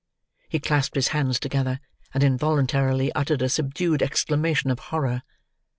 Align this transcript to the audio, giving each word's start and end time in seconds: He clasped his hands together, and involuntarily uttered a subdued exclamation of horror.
He 0.49 0.57
clasped 0.59 0.95
his 0.95 1.09
hands 1.09 1.39
together, 1.39 1.79
and 2.11 2.23
involuntarily 2.23 3.13
uttered 3.13 3.43
a 3.43 3.49
subdued 3.49 4.01
exclamation 4.01 4.71
of 4.71 4.79
horror. 4.89 5.21